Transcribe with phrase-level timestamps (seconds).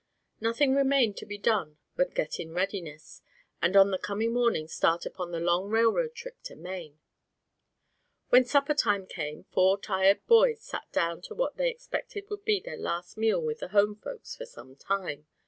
[0.39, 3.21] Nothing remained to be done but get in readiness,
[3.61, 6.99] and on the coming morning start upon the long railroad trip to Maine.
[8.29, 12.59] When supper time came four tired boys sat down to what they expected would be
[12.59, 15.27] their last meal with the home folks for some time.